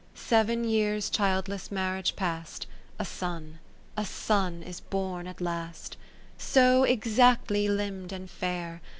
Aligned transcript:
Seven 0.15 0.63
years 0.63 1.11
childless 1.11 1.71
marriage 1.71 2.15
past, 2.15 2.65
A 2.97 3.05
Son, 3.05 3.59
a 3.95 4.03
Son 4.03 4.63
is 4.63 4.79
born 4.79 5.27
at 5.27 5.39
last: 5.41 5.95
So 6.39 6.83
exactly 6.85 7.67
limb'd 7.67 8.11
and 8.11 8.27
fair. 8.27 8.81